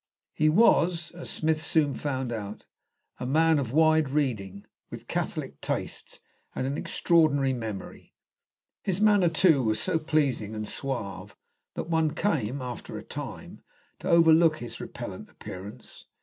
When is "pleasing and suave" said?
9.99-11.35